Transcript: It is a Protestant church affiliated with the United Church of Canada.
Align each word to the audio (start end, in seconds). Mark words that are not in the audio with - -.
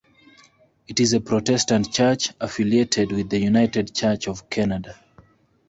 It 0.87 0.99
is 0.99 1.13
a 1.13 1.21
Protestant 1.21 1.91
church 1.93 2.33
affiliated 2.41 3.11
with 3.11 3.29
the 3.29 3.37
United 3.37 3.93
Church 3.93 4.27
of 4.27 4.49
Canada. 4.49 4.99